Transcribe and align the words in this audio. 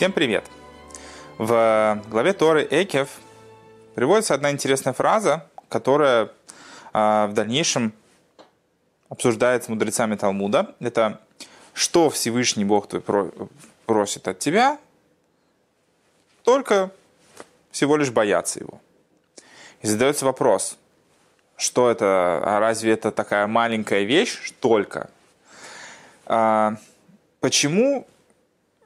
Всем 0.00 0.12
привет! 0.12 0.46
В 1.36 2.02
главе 2.08 2.32
Торы 2.32 2.66
Экев 2.70 3.10
приводится 3.94 4.32
одна 4.32 4.50
интересная 4.50 4.94
фраза, 4.94 5.46
которая 5.68 6.30
а, 6.94 7.26
в 7.26 7.34
дальнейшем 7.34 7.92
обсуждается 9.10 9.70
мудрецами 9.70 10.14
Талмуда. 10.14 10.74
Это 10.80 11.20
«Что 11.74 12.08
Всевышний 12.08 12.64
Бог 12.64 12.88
твой 12.88 13.02
просит 13.84 14.26
от 14.26 14.38
тебя?» 14.38 14.78
Только 16.44 16.90
всего 17.70 17.98
лишь 17.98 18.10
бояться 18.10 18.60
его. 18.60 18.80
И 19.82 19.86
задается 19.86 20.24
вопрос, 20.24 20.78
что 21.58 21.90
это, 21.90 22.40
а 22.42 22.58
разве 22.58 22.92
это 22.92 23.12
такая 23.12 23.46
маленькая 23.46 24.04
вещь 24.04 24.50
только? 24.60 25.10
А, 26.24 26.76
почему 27.40 28.06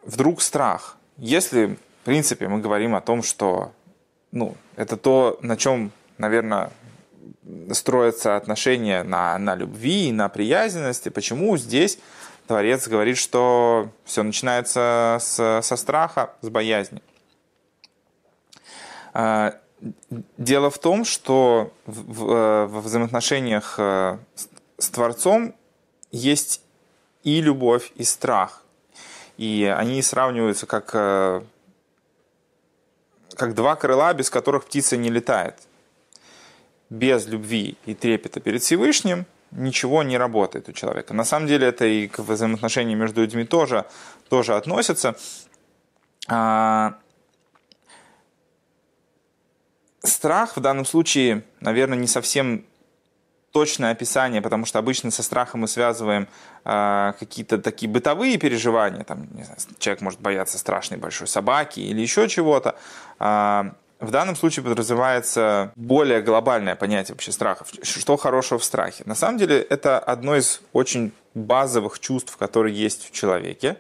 вдруг 0.02 0.42
страх? 0.42 0.98
Если, 1.16 1.78
в 2.02 2.04
принципе, 2.04 2.48
мы 2.48 2.60
говорим 2.60 2.95
о 2.95 3.00
том, 3.00 3.22
что 3.22 3.72
ну, 4.32 4.56
это 4.77 4.96
то, 4.96 5.38
на 5.42 5.56
чем, 5.56 5.92
наверное, 6.18 6.70
строятся 7.72 8.36
отношения 8.36 9.02
на, 9.02 9.38
на 9.38 9.55
любви 9.55 10.08
и 10.08 10.12
на 10.12 10.28
приязненности, 10.28 11.08
почему 11.08 11.56
здесь 11.56 11.98
Творец 12.46 12.88
говорит, 12.88 13.16
что 13.16 13.88
все 14.05 14.22
начинается 14.22 15.19
с, 15.20 15.60
со 15.62 15.77
страха, 15.77 16.34
с 16.42 16.48
боязни. 16.48 17.00
А, 19.12 19.55
дело 20.36 20.70
в 20.70 20.78
том, 20.78 21.05
что 21.05 21.72
в, 21.86 22.12
в, 22.12 22.66
в 22.66 22.81
взаимоотношениях 22.81 23.77
э, 23.78 24.19
с 24.78 24.88
Творцом 24.88 25.55
есть 26.10 26.60
и 27.22 27.41
любовь, 27.41 27.92
и 27.94 28.05
страх. 28.05 28.63
И 29.36 29.64
они 29.64 30.00
сравниваются 30.02 30.66
как, 30.66 30.90
э, 30.94 31.42
как 33.34 33.54
два 33.54 33.76
крыла, 33.76 34.14
без 34.14 34.30
которых 34.30 34.64
птица 34.64 34.96
не 34.96 35.10
летает. 35.10 35.56
Без 36.91 37.26
любви 37.26 37.76
и 37.86 37.94
трепета 37.94 38.41
перед 38.41 38.62
Всевышним 38.62 39.26
ничего 39.50 40.02
не 40.02 40.18
работает 40.18 40.68
у 40.68 40.72
человека. 40.72 41.14
На 41.14 41.24
самом 41.24 41.46
деле 41.46 41.68
это 41.68 41.84
и 41.84 42.08
к 42.08 42.18
взаимоотношениям 42.20 42.98
между 42.98 43.22
людьми 43.22 43.44
тоже, 43.44 43.86
тоже 44.28 44.54
относится. 44.54 45.16
А, 46.28 46.94
страх 50.02 50.56
в 50.56 50.60
данном 50.60 50.84
случае, 50.84 51.44
наверное, 51.60 51.98
не 51.98 52.06
совсем 52.06 52.64
точное 53.55 53.92
описание, 53.92 54.42
потому 54.42 54.66
что 54.66 54.80
обычно 54.80 55.12
со 55.12 55.22
страхом 55.22 55.60
мы 55.60 55.69
связываем 55.69 56.27
э, 56.64 57.12
какие-то 57.20 57.58
такие 57.58 57.88
бытовые 57.88 58.36
переживания. 58.36 59.05
Там, 59.05 59.28
не 59.33 59.44
знаю, 59.44 59.58
человек 59.78 60.02
может 60.02 60.20
бояться 60.20 60.58
страшной 60.58 60.98
большой 60.98 61.28
собаки 61.28 61.78
или 61.78 62.00
еще 62.00 62.28
чего-то. 62.28 62.75
Э, 63.20 63.70
в 64.00 64.10
данном 64.10 64.34
случае 64.34 64.64
подразумевается 64.64 65.70
более 65.77 66.20
глобальное 66.20 66.75
понятие 66.75 67.14
вообще 67.14 67.30
страхов. 67.30 67.69
Что 67.82 68.16
хорошего 68.16 68.58
в 68.58 68.64
страхе? 68.64 69.05
На 69.06 69.14
самом 69.14 69.38
деле 69.38 69.60
это 69.60 70.00
одно 70.00 70.34
из 70.34 70.60
очень 70.72 71.12
базовых 71.34 72.00
чувств, 72.00 72.36
которые 72.36 72.75
есть 72.75 73.06
в 73.08 73.12
человеке. 73.12 73.77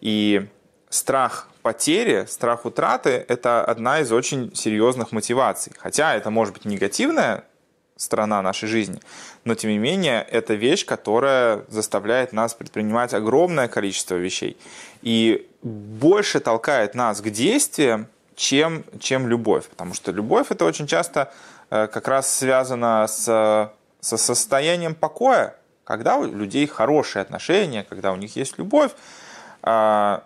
И 0.00 0.46
страх 0.88 1.48
потери, 1.62 2.26
страх 2.28 2.64
утраты– 2.64 3.24
это 3.28 3.64
одна 3.64 3.98
из 4.00 4.12
очень 4.12 4.54
серьезных 4.54 5.10
мотиваций. 5.10 5.72
Хотя 5.76 6.14
это 6.14 6.30
может 6.30 6.54
быть 6.54 6.64
негативная 6.64 7.44
сторона 8.00 8.40
нашей 8.40 8.66
жизни. 8.66 9.00
Но, 9.44 9.54
тем 9.54 9.70
не 9.70 9.78
менее, 9.78 10.22
это 10.22 10.54
вещь, 10.54 10.86
которая 10.86 11.64
заставляет 11.68 12.32
нас 12.32 12.54
предпринимать 12.54 13.12
огромное 13.12 13.68
количество 13.68 14.14
вещей. 14.14 14.56
И 15.02 15.46
больше 15.62 16.40
толкает 16.40 16.94
нас 16.94 17.20
к 17.20 17.28
действиям, 17.28 18.06
чем, 18.36 18.84
чем 19.00 19.28
любовь. 19.28 19.68
Потому 19.68 19.92
что 19.92 20.12
любовь– 20.12 20.46
это 20.50 20.64
очень 20.64 20.86
часто 20.86 21.30
э, 21.68 21.88
как 21.88 22.08
раз 22.08 22.34
связано 22.34 23.06
с, 23.06 23.70
со 24.00 24.16
состоянием 24.16 24.94
покоя, 24.94 25.56
когда 25.84 26.16
у 26.16 26.24
людей 26.24 26.66
хорошие 26.66 27.20
отношения, 27.20 27.84
когда 27.84 28.12
у 28.12 28.16
них 28.16 28.34
есть 28.34 28.56
любовь, 28.56 28.92
а, 29.62 30.24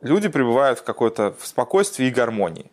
люди 0.00 0.28
пребывают 0.28 0.78
в 0.78 0.84
какой-то 0.84 1.34
в 1.40 1.46
спокойствии 1.46 2.06
и 2.06 2.10
гармонии 2.10 2.70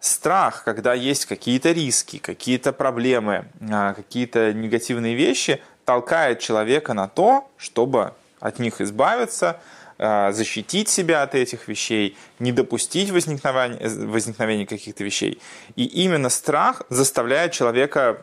страх, 0.00 0.64
когда 0.64 0.94
есть 0.94 1.26
какие-то 1.26 1.72
риски, 1.72 2.18
какие-то 2.18 2.72
проблемы, 2.72 3.44
а, 3.70 3.94
какие-то 3.94 4.52
негативные 4.52 5.14
вещи, 5.14 5.62
толкает 5.84 6.40
человека 6.40 6.94
на 6.94 7.06
то, 7.06 7.50
чтобы 7.56 8.14
от 8.40 8.58
них 8.58 8.80
избавиться, 8.80 9.60
а, 9.98 10.32
защитить 10.32 10.88
себя 10.88 11.22
от 11.22 11.34
этих 11.34 11.68
вещей, 11.68 12.16
не 12.38 12.52
допустить 12.52 13.10
возникновения, 13.10 14.06
возникновения 14.06 14.66
каких-то 14.66 15.04
вещей. 15.04 15.40
И 15.76 15.84
именно 15.84 16.30
страх 16.30 16.82
заставляет 16.88 17.52
человека 17.52 18.22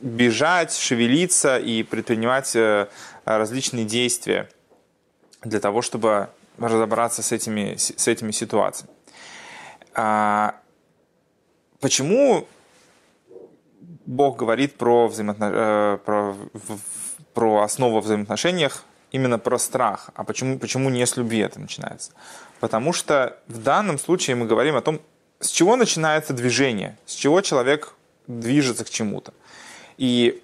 бежать, 0.00 0.76
шевелиться 0.76 1.58
и 1.58 1.82
предпринимать 1.82 2.54
э, 2.54 2.86
различные 3.24 3.84
действия 3.84 4.48
для 5.42 5.58
того, 5.58 5.82
чтобы 5.82 6.28
разобраться 6.58 7.22
с 7.22 7.32
этими, 7.32 7.76
с 7.76 8.06
этими 8.06 8.30
ситуациями. 8.30 8.92
Почему 11.80 12.46
Бог 14.06 14.36
говорит 14.36 14.76
про, 14.76 15.08
взаимоотно... 15.08 15.50
Э, 15.52 15.98
про, 16.04 16.34
про 17.34 17.62
основу 17.62 18.00
в 18.00 18.04
взаимоотношениях 18.04 18.84
именно 19.10 19.38
про 19.38 19.58
страх. 19.58 20.10
А 20.14 20.24
почему, 20.24 20.58
почему 20.58 20.90
не 20.90 21.04
с 21.04 21.16
любви 21.16 21.38
это 21.38 21.60
начинается? 21.60 22.12
Потому 22.60 22.92
что 22.92 23.38
в 23.48 23.62
данном 23.62 23.98
случае 23.98 24.36
мы 24.36 24.46
говорим 24.46 24.76
о 24.76 24.80
том, 24.80 25.00
с 25.40 25.50
чего 25.50 25.76
начинается 25.76 26.32
движение, 26.32 26.96
с 27.04 27.14
чего 27.14 27.40
человек 27.42 27.94
движется 28.26 28.84
к 28.84 28.90
чему-то. 28.90 29.34
И 29.98 30.42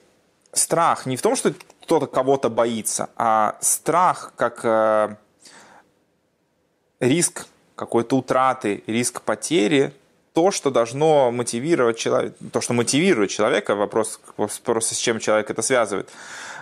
страх 0.53 1.07
не 1.07 1.17
в 1.17 1.23
том, 1.23 1.37
что 1.37 1.55
кто-то 1.83 2.07
кого-то 2.07 2.51
боится, 2.51 3.09
а 3.17 3.57
страх 3.61 4.33
как 4.37 4.61
э, 4.65 5.17
риск 7.01 7.47
какой-то 7.75 8.17
утраты, 8.17 8.85
риск 8.87 9.23
потери 9.23 9.93
то, 10.33 10.51
что 10.51 10.71
должно 10.71 11.31
мотивировать 11.31 11.99
человека, 11.99 12.35
то, 12.53 12.61
что 12.61 12.73
мотивирует 12.73 13.31
человека, 13.31 13.75
вопрос 13.75 14.21
просто 14.65 14.95
с 14.95 14.99
чем 14.99 15.19
человек 15.19 15.51
это 15.51 15.63
связывает, 15.63 16.09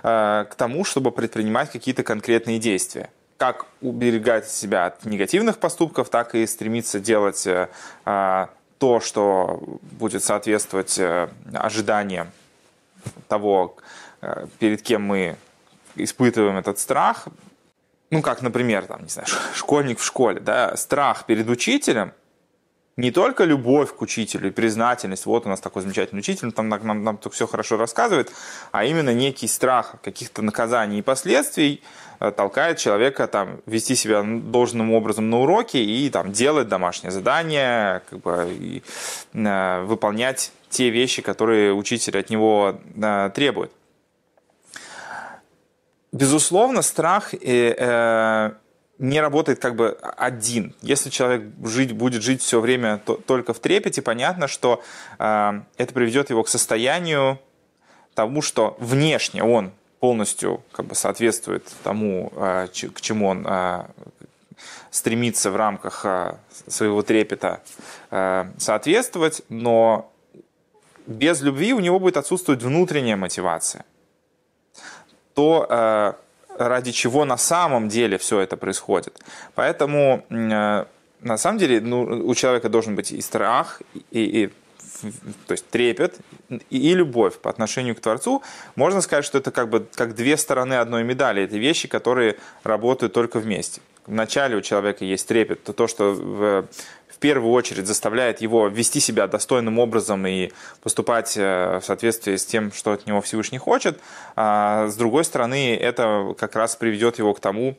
э, 0.02 0.46
к 0.50 0.54
тому, 0.56 0.84
чтобы 0.84 1.12
предпринимать 1.12 1.70
какие-то 1.70 2.02
конкретные 2.02 2.58
действия. 2.58 3.10
Как 3.36 3.66
уберегать 3.80 4.50
себя 4.50 4.86
от 4.86 5.04
негативных 5.04 5.58
поступков, 5.58 6.10
так 6.10 6.34
и 6.34 6.46
стремиться 6.46 6.98
делать 6.98 7.46
э, 7.46 7.68
э, 8.04 8.46
то, 8.78 9.00
что 9.00 9.60
будет 9.82 10.24
соответствовать 10.24 10.98
ожиданиям 11.52 12.30
того, 13.28 13.76
перед 14.58 14.80
кем 14.80 15.02
мы 15.02 15.36
испытываем 15.96 16.56
этот 16.56 16.78
страх. 16.78 17.28
Ну, 18.10 18.22
как, 18.22 18.40
например, 18.40 18.86
там, 18.86 19.02
не 19.02 19.08
знаю, 19.08 19.28
школьник 19.54 19.98
в 19.98 20.04
школе, 20.04 20.40
да, 20.40 20.76
страх 20.76 21.26
перед 21.26 21.48
учителем 21.48 22.12
не 22.96 23.10
только 23.10 23.44
любовь 23.44 23.94
к 23.94 24.02
учителю 24.02 24.48
и 24.48 24.50
признательность, 24.50 25.26
вот 25.26 25.46
у 25.46 25.48
нас 25.48 25.60
такой 25.60 25.82
замечательный 25.82 26.20
учитель, 26.20 26.52
там 26.52 26.68
нам, 26.68 26.86
нам, 26.86 27.04
нам 27.04 27.18
все 27.30 27.46
хорошо 27.46 27.76
рассказывает, 27.76 28.30
а 28.72 28.84
именно 28.84 29.14
некий 29.14 29.48
страх 29.48 29.94
каких-то 30.02 30.42
наказаний 30.42 30.98
и 30.98 31.02
последствий 31.02 31.82
э, 32.18 32.30
толкает 32.30 32.78
человека 32.78 33.26
там, 33.26 33.60
вести 33.66 33.94
себя 33.94 34.22
должным 34.22 34.92
образом 34.92 35.30
на 35.30 35.40
уроке 35.40 35.82
и 35.82 36.10
там, 36.10 36.32
делать 36.32 36.68
домашнее 36.68 37.10
задание, 37.10 38.02
как 38.10 38.20
бы, 38.20 38.48
и, 38.50 38.82
э, 39.32 39.82
выполнять 39.84 40.52
те 40.68 40.90
вещи, 40.90 41.22
которые 41.22 41.72
учитель 41.72 42.18
от 42.18 42.30
него 42.30 42.80
э, 42.96 43.30
требует. 43.34 43.72
Безусловно, 46.12 46.82
страх 46.82 47.34
э, 47.34 47.38
э, 47.78 48.50
не 49.00 49.20
работает 49.20 49.58
как 49.58 49.76
бы 49.76 49.98
один. 50.16 50.74
Если 50.82 51.08
человек 51.08 51.42
жить, 51.64 51.92
будет 51.92 52.22
жить 52.22 52.42
все 52.42 52.60
время 52.60 52.98
то, 52.98 53.14
только 53.14 53.54
в 53.54 53.58
трепете, 53.58 54.02
понятно, 54.02 54.46
что 54.46 54.82
э, 55.18 55.60
это 55.78 55.94
приведет 55.94 56.28
его 56.28 56.42
к 56.42 56.48
состоянию 56.48 57.40
тому, 58.14 58.42
что 58.42 58.76
внешне 58.78 59.42
он 59.42 59.72
полностью 60.00 60.62
как 60.70 60.84
бы 60.86 60.94
соответствует 60.94 61.66
тому, 61.82 62.30
э, 62.36 62.68
к 62.94 63.00
чему 63.00 63.28
он 63.28 63.46
э, 63.48 63.86
стремится 64.90 65.50
в 65.50 65.56
рамках 65.56 66.04
э, 66.04 66.36
своего 66.66 67.02
трепета 67.02 67.62
э, 68.10 68.50
соответствовать, 68.58 69.40
но 69.48 70.12
без 71.06 71.40
любви 71.40 71.72
у 71.72 71.80
него 71.80 71.98
будет 71.98 72.18
отсутствовать 72.18 72.62
внутренняя 72.62 73.16
мотивация. 73.16 73.86
То 75.32 75.66
э, 75.70 76.12
ради 76.68 76.92
чего 76.92 77.24
на 77.24 77.36
самом 77.36 77.88
деле 77.88 78.18
все 78.18 78.40
это 78.40 78.56
происходит. 78.56 79.18
Поэтому 79.54 80.24
э, 80.28 80.84
на 81.20 81.36
самом 81.38 81.58
деле 81.58 81.80
ну, 81.80 82.02
у 82.02 82.34
человека 82.34 82.68
должен 82.68 82.96
быть 82.96 83.12
и 83.12 83.20
страх, 83.20 83.80
и, 84.10 84.24
и 84.24 84.50
то 85.46 85.52
есть 85.52 85.66
трепет 85.70 86.18
и, 86.68 86.94
любовь 86.94 87.38
по 87.38 87.48
отношению 87.48 87.96
к 87.96 88.00
Творцу. 88.00 88.42
Можно 88.76 89.00
сказать, 89.00 89.24
что 89.24 89.38
это 89.38 89.50
как 89.50 89.70
бы 89.70 89.86
как 89.94 90.14
две 90.14 90.36
стороны 90.36 90.74
одной 90.74 91.04
медали. 91.04 91.42
Это 91.42 91.56
вещи, 91.56 91.88
которые 91.88 92.36
работают 92.64 93.14
только 93.14 93.38
вместе. 93.38 93.80
начале 94.06 94.56
у 94.56 94.60
человека 94.60 95.04
есть 95.04 95.26
трепет, 95.26 95.64
то 95.64 95.72
то, 95.72 95.86
что 95.86 96.66
первую 97.20 97.52
очередь 97.52 97.86
заставляет 97.86 98.40
его 98.40 98.68
вести 98.68 99.00
себя 99.00 99.26
достойным 99.26 99.78
образом 99.78 100.26
и 100.26 100.50
поступать 100.82 101.36
в 101.36 101.82
соответствии 101.82 102.36
с 102.36 102.44
тем, 102.44 102.72
что 102.72 102.92
от 102.92 103.06
него 103.06 103.20
Всевышний 103.20 103.58
хочет, 103.58 104.00
а 104.36 104.88
с 104.88 104.96
другой 104.96 105.24
стороны, 105.24 105.76
это 105.76 106.34
как 106.38 106.56
раз 106.56 106.76
приведет 106.76 107.18
его 107.18 107.34
к 107.34 107.40
тому 107.40 107.76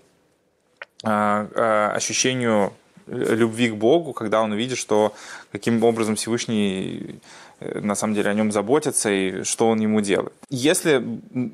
ощущению 1.04 2.74
любви 3.12 3.70
к 3.70 3.76
Богу, 3.76 4.14
когда 4.14 4.42
он 4.42 4.52
увидит, 4.52 4.78
что 4.78 5.14
каким 5.52 5.84
образом 5.84 6.16
Всевышний 6.16 7.20
э, 7.60 7.80
на 7.80 7.96
самом 7.96 8.14
деле 8.14 8.30
о 8.30 8.34
нем 8.34 8.52
заботится 8.52 9.10
и 9.10 9.44
что 9.44 9.70
он 9.70 9.80
ему 9.80 10.02
делает. 10.02 10.34
Если 10.50 11.04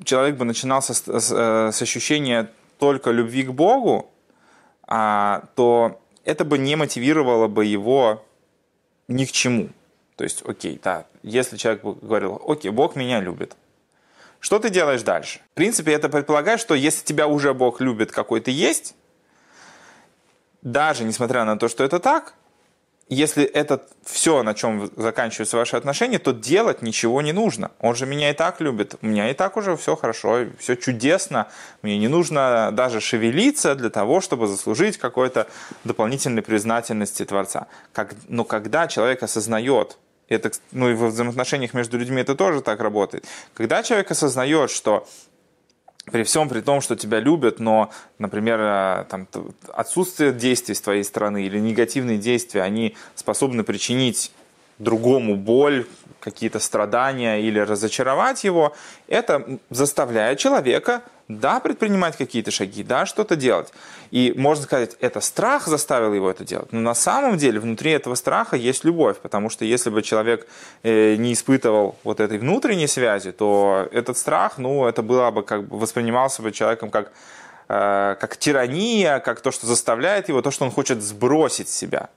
человек 0.04 0.36
бы 0.36 0.46
начинал 0.46 0.82
с, 0.82 0.90
с, 0.90 1.04
э, 1.06 1.72
с 1.72 1.82
ощущения 1.82 2.50
только 2.80 3.12
любви 3.12 3.44
к 3.44 3.52
Богу, 3.52 4.10
а, 4.88 5.44
то 5.56 6.00
это 6.28 6.44
бы 6.44 6.58
не 6.58 6.76
мотивировало 6.76 7.48
бы 7.48 7.64
его 7.64 8.26
ни 9.08 9.24
к 9.24 9.32
чему. 9.32 9.70
То 10.18 10.26
есть, 10.26 10.44
окей, 10.46 10.80
да, 10.84 11.06
если 11.24 11.56
человек 11.56 11.84
говорил, 11.84 12.42
окей, 12.46 12.70
Бог 12.70 12.98
меня 12.98 13.22
любит, 13.22 13.56
что 14.42 14.60
ты 14.60 14.70
делаешь 14.70 15.04
дальше? 15.04 15.40
В 15.54 15.56
принципе, 15.56 15.94
это 15.94 16.10
предполагает, 16.10 16.60
что 16.60 16.76
если 16.76 17.06
тебя 17.06 17.28
уже 17.28 17.54
Бог 17.54 17.80
любит, 17.80 18.12
какой 18.12 18.42
ты 18.42 18.52
есть, 18.52 18.94
даже 20.62 21.06
несмотря 21.06 21.46
на 21.46 21.58
то, 21.58 21.70
что 21.70 21.86
это 21.86 21.98
так, 22.00 22.34
если 23.10 23.46
это 23.46 23.86
все, 24.04 24.44
на 24.44 24.54
чем 24.54 24.92
заканчиваются 24.98 25.56
ваши 25.56 25.78
отношения, 25.78 26.20
то 26.20 26.34
делать 26.34 26.82
ничего 26.82 27.22
не 27.22 27.32
нужно. 27.32 27.72
Он 27.80 27.96
же 27.96 28.06
меня 28.06 28.30
и 28.32 28.34
так 28.34 28.60
любит. 28.60 28.96
У 29.02 29.08
меня 29.08 29.30
и 29.30 29.34
так 29.34 29.56
уже 29.56 29.78
все 29.78 29.96
хорошо, 29.96 30.46
все 30.60 30.76
чудесно. 30.76 31.48
Мне 31.82 31.98
не 31.98 32.10
нужно 32.10 32.70
даже 32.74 33.00
шевелиться 33.00 33.76
для 33.76 33.90
того, 33.90 34.20
чтобы 34.20 34.48
заслужить 34.48 34.98
какой-то 34.98 35.48
дополнительной 35.86 36.42
признательности 36.42 37.24
Творца. 37.24 37.68
Как, 37.94 38.14
но 38.28 38.44
когда 38.44 38.88
человек 38.88 39.24
осознает, 39.24 39.98
это, 40.28 40.52
ну 40.74 40.90
и 40.90 40.94
в 40.94 41.06
взаимоотношениях 41.06 41.74
между 41.74 41.98
людьми 41.98 42.22
это 42.22 42.36
тоже 42.36 42.62
так 42.62 42.82
работает, 42.82 43.26
когда 43.54 43.84
человек 43.84 44.12
осознает, 44.12 44.70
что 44.70 45.08
при 46.12 46.24
всем 46.24 46.50
при 46.50 46.62
том, 46.62 46.82
что 46.82 46.96
тебя 46.96 47.20
любят, 47.20 47.60
но, 47.60 47.92
например, 48.20 48.60
э, 48.62 49.06
там, 49.10 49.28
отсутствие 49.74 50.32
действий 50.32 50.76
с 50.76 50.82
твоей 50.82 51.04
стороны 51.04 51.44
или 51.44 51.60
негативные 51.60 52.18
действия, 52.18 52.62
они 52.64 52.96
способны 53.16 53.64
причинить 53.64 54.32
другому 54.80 55.36
боль, 55.36 55.86
какие-то 56.20 56.60
страдания 56.60 57.42
или 57.42 57.60
разочаровать 57.60 58.44
его, 58.44 58.76
это 59.08 59.60
заставляет 59.70 60.40
человека, 60.40 61.04
да, 61.28 61.60
предпринимать 61.60 62.16
какие-то 62.16 62.52
шаги, 62.52 62.84
да, 62.84 63.06
что-то 63.06 63.36
делать. 63.36 63.74
И 64.12 64.34
можно 64.38 64.64
сказать, 64.64 64.96
это 65.02 65.20
страх 65.20 65.68
заставил 65.68 66.14
его 66.14 66.30
это 66.30 66.46
делать. 66.46 66.72
Но 66.72 66.80
на 66.80 66.94
самом 66.94 67.38
деле 67.38 67.60
внутри 67.60 67.92
этого 67.92 68.16
страха 68.16 68.56
есть 68.56 68.86
любовь, 68.86 69.18
потому 69.18 69.50
что 69.50 69.66
если 69.66 69.90
бы 69.90 70.02
человек 70.02 70.48
э, 70.84 71.16
не 71.16 71.34
испытывал 71.34 71.98
вот 72.04 72.20
этой 72.20 72.38
внутренней 72.38 72.88
связи, 72.88 73.32
то 73.32 73.88
этот 73.92 74.18
страх, 74.18 74.58
ну, 74.58 74.86
это 74.86 75.02
было 75.02 75.32
бы 75.32 75.44
как 75.44 75.68
бы 75.68 75.78
воспринимался 75.78 76.42
бы 76.42 76.52
человеком 76.52 76.90
как 76.90 77.12
э, 77.68 78.16
как 78.20 78.38
тирания, 78.38 79.20
как 79.20 79.42
то, 79.42 79.52
что 79.52 79.68
заставляет 79.68 80.30
его, 80.30 80.42
то, 80.42 80.52
что 80.52 80.64
он 80.64 80.72
хочет 80.72 81.02
сбросить 81.02 81.68
себя. 81.68 82.10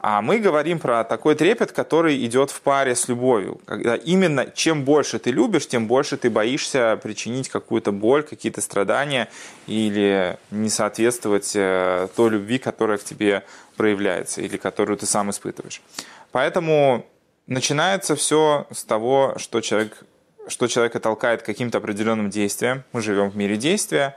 А 0.00 0.22
мы 0.22 0.38
говорим 0.38 0.78
про 0.78 1.04
такой 1.04 1.34
трепет, 1.34 1.72
который 1.72 2.24
идет 2.24 2.50
в 2.50 2.60
паре 2.60 2.94
с 2.94 3.08
любовью. 3.08 3.60
Когда 3.64 3.96
именно 3.96 4.46
чем 4.46 4.84
больше 4.84 5.18
ты 5.18 5.30
любишь, 5.30 5.68
тем 5.68 5.86
больше 5.86 6.16
ты 6.16 6.30
боишься 6.30 6.98
причинить 7.02 7.48
какую-то 7.48 7.92
боль, 7.92 8.22
какие-то 8.22 8.60
страдания 8.60 9.28
или 9.66 10.38
не 10.50 10.68
соответствовать 10.68 11.52
э, 11.54 12.08
той 12.16 12.30
любви, 12.30 12.58
которая 12.58 12.98
к 12.98 13.04
тебе 13.04 13.44
проявляется 13.76 14.40
или 14.40 14.56
которую 14.56 14.96
ты 14.96 15.06
сам 15.06 15.30
испытываешь. 15.30 15.82
Поэтому 16.30 17.06
начинается 17.46 18.16
все 18.16 18.66
с 18.70 18.84
того, 18.84 19.34
что 19.36 19.60
человек 19.60 20.04
что 20.48 20.66
человека 20.66 20.98
толкает 20.98 21.42
к 21.42 21.46
каким-то 21.46 21.78
определенным 21.78 22.28
действиям. 22.28 22.82
Мы 22.92 23.00
живем 23.00 23.30
в 23.30 23.36
мире 23.36 23.56
действия, 23.56 24.16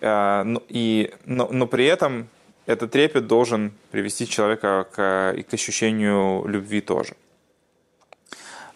э, 0.00 0.44
и, 0.68 1.12
но, 1.26 1.48
но 1.50 1.66
при 1.66 1.84
этом 1.84 2.28
этот 2.68 2.90
трепет 2.90 3.26
должен 3.26 3.72
привести 3.90 4.28
человека 4.28 4.86
к, 4.92 5.32
и 5.34 5.42
к 5.42 5.54
ощущению 5.54 6.46
любви 6.46 6.82
тоже. 6.82 7.14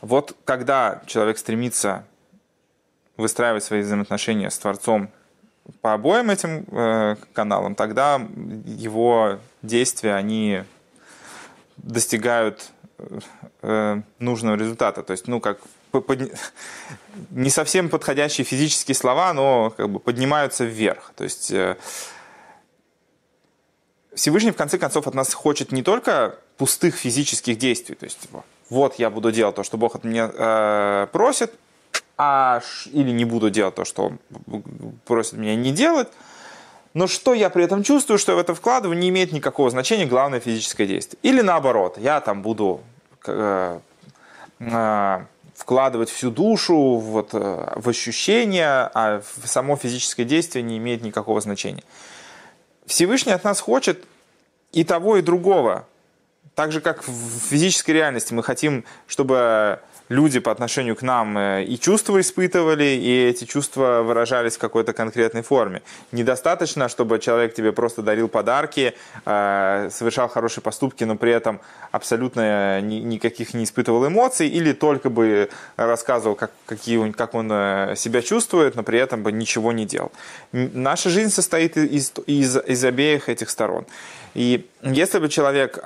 Вот 0.01 0.35
когда 0.47 1.03
человек 1.07 1.37
стремится 1.37 2.07
выстраивать 3.19 3.65
свои 3.65 3.83
взаимоотношения 3.83 4.49
с 4.49 4.59
Творцом 4.59 5.11
по 5.83 5.93
обоим 5.93 6.31
этим 6.31 6.65
э, 6.71 7.17
каналам, 7.35 7.75
тогда 7.75 8.21
его 8.65 9.39
действия, 9.61 10.15
они 10.15 10.65
достигают 11.77 12.71
э, 13.61 14.01
нужного 14.19 14.57
результата. 14.57 15.03
То 15.03 15.11
есть, 15.11 15.29
ну, 15.29 15.39
как 15.39 15.59
под... 15.91 16.33
не 17.31 17.51
совсем 17.51 17.91
подходящие 17.91 18.47
физические 18.47 18.95
слова, 18.95 19.35
но 19.35 19.69
как 19.77 19.91
бы 19.91 20.01
поднимаются 20.01 20.65
вверх. 20.65 21.13
То 21.15 21.25
есть 21.25 21.51
э, 21.51 21.77
Всевышний 24.15 24.51
в 24.51 24.57
конце 24.57 24.79
концов 24.79 25.07
от 25.07 25.15
нас 25.15 25.33
хочет 25.33 25.73
не 25.73 25.83
только 25.83 26.39
пустых 26.57 26.95
физических 26.97 27.59
действий, 27.59 27.95
то 27.95 28.05
есть 28.05 28.21
типа, 28.21 28.45
вот 28.69 28.99
я 28.99 29.11
буду 29.11 29.33
делать 29.33 29.57
то, 29.57 29.63
что 29.63 29.77
Бог 29.79 29.95
от 29.95 30.05
меня 30.05 30.31
э, 30.33 31.07
просит, 31.13 31.53
а 32.19 32.61
или 32.93 33.11
не 33.11 33.25
буду 33.25 33.51
делать 33.51 33.75
то, 33.75 33.85
что 33.85 34.05
Он 34.05 34.19
просит 35.07 35.35
меня 35.35 35.57
не 35.57 35.73
делать, 35.73 36.09
но 36.95 37.07
что 37.07 37.33
я 37.33 37.49
при 37.49 37.65
этом 37.65 37.83
чувствую, 37.83 38.19
что 38.19 38.33
я 38.33 38.37
в 38.37 38.41
это 38.41 38.55
вкладываю, 38.55 38.99
не 38.99 39.09
имеет 39.09 39.33
никакого 39.33 39.71
значения, 39.71 40.07
главное 40.07 40.41
физическое 40.41 40.87
действие. 40.87 41.19
Или 41.23 41.41
наоборот, 41.41 41.97
я 41.99 42.21
там 42.21 42.43
буду 42.43 42.83
э, 43.27 43.79
э, 44.61 45.19
вкладывать 45.55 46.11
всю 46.11 46.31
душу 46.31 46.97
вот, 46.97 47.31
э, 47.33 47.73
в 47.77 47.89
ощущения, 47.89 48.91
а 48.95 49.23
само 49.45 49.77
физическое 49.77 50.25
действие 50.25 50.63
не 50.63 50.77
имеет 50.79 51.03
никакого 51.03 51.41
значения. 51.41 51.83
Всевышний 52.87 53.33
от 53.33 53.45
нас 53.45 53.61
хочет 53.61 54.05
и 54.73 54.85
того, 54.85 55.17
и 55.17 55.23
другого. 55.23 55.87
Так 56.55 56.73
же, 56.73 56.81
как 56.81 57.07
в 57.07 57.49
физической 57.49 57.93
реальности 57.93 58.35
мы 58.35 58.43
хотим, 58.43 58.85
чтобы 59.07 59.81
люди 60.13 60.41
по 60.41 60.51
отношению 60.53 60.97
к 60.97 61.03
нам 61.03 61.39
э, 61.39 61.65
и 61.65 61.79
чувства 61.79 62.21
испытывали, 62.21 62.85
и 62.85 63.25
эти 63.25 63.45
чувства 63.45 64.03
выражались 64.03 64.57
в 64.57 64.59
какой-то 64.59 64.93
конкретной 64.93 65.43
форме. 65.43 65.83
Недостаточно, 66.13 66.89
чтобы 66.89 67.19
человек 67.19 67.55
тебе 67.55 67.73
просто 67.73 68.03
дарил 68.03 68.29
подарки, 68.29 68.95
э, 69.25 69.89
совершал 69.91 70.29
хорошие 70.29 70.63
поступки, 70.63 71.05
но 71.05 71.17
при 71.17 71.33
этом 71.33 71.61
абсолютно 71.91 72.81
никаких 72.81 73.55
не 73.55 73.65
испытывал 73.65 74.07
эмоций, 74.07 74.49
или 74.49 74.73
только 74.73 75.09
бы 75.09 75.49
рассказывал, 75.77 76.35
как, 76.35 76.51
какие, 76.67 77.11
как 77.13 77.35
он 77.35 77.51
э, 77.51 77.95
себя 77.97 78.23
чувствует, 78.23 78.77
но 78.77 78.83
при 78.83 78.99
этом 78.99 79.23
бы 79.23 79.33
ничего 79.33 79.73
не 79.73 79.87
делал. 79.87 80.13
Наша 80.53 81.09
жизнь 81.09 81.31
состоит 81.31 81.77
из, 81.77 82.13
из, 82.27 82.57
из 82.57 82.85
обеих 82.85 83.29
этих 83.29 83.49
сторон. 83.49 83.87
И 84.35 84.67
если 84.83 85.19
бы 85.19 85.29
человек 85.29 85.79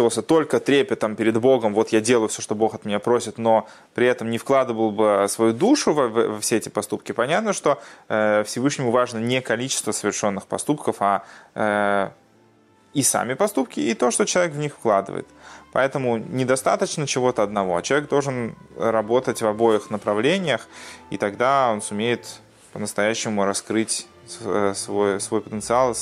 ограничивался 0.00 0.22
только 0.22 0.60
трепетом 0.60 1.16
перед 1.16 1.36
Богом, 1.38 1.74
вот 1.74 1.92
я 1.92 2.00
делаю 2.00 2.28
все, 2.28 2.42
что 2.42 2.54
Бог 2.54 2.74
от 2.74 2.84
меня 2.84 2.98
просит, 2.98 3.38
но 3.38 3.66
при 3.94 4.06
этом 4.06 4.30
не 4.30 4.38
вкладывал 4.38 4.90
бы 4.90 5.26
свою 5.28 5.52
душу 5.52 5.92
во, 5.92 6.08
во 6.08 6.38
все 6.40 6.56
эти 6.56 6.70
поступки, 6.70 7.12
понятно, 7.12 7.52
что 7.52 7.78
э, 8.08 8.42
Всевышнему 8.44 8.90
важно 8.90 9.18
не 9.18 9.40
количество 9.40 9.92
совершенных 9.92 10.46
поступков, 10.46 10.96
а 11.00 11.22
э, 11.54 12.10
и 12.94 13.02
сами 13.02 13.34
поступки, 13.34 13.80
и 13.80 13.94
то, 13.94 14.10
что 14.10 14.24
человек 14.24 14.54
в 14.54 14.58
них 14.58 14.72
вкладывает. 14.72 15.26
Поэтому 15.72 16.18
недостаточно 16.18 17.06
чего-то 17.06 17.42
одного, 17.42 17.76
а 17.76 17.82
человек 17.82 18.08
должен 18.08 18.54
работать 18.76 19.42
в 19.42 19.46
обоих 19.46 19.90
направлениях, 19.90 20.66
и 21.10 21.16
тогда 21.16 21.70
он 21.72 21.82
сумеет 21.82 22.40
по-настоящему 22.72 23.44
раскрыть 23.44 24.06
э, 24.44 24.72
свой, 24.74 25.20
свой 25.20 25.40
потенциал, 25.40 25.94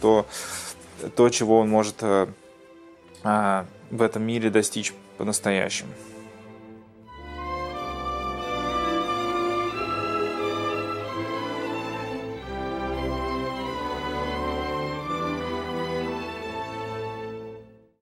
то, 0.00 0.26
то, 1.16 1.28
чего 1.30 1.58
он 1.60 1.68
может 1.68 1.96
э, 2.02 2.26
в 3.22 4.02
этом 4.02 4.22
мире 4.22 4.50
достичь 4.50 4.92
по-настоящему. 5.18 5.90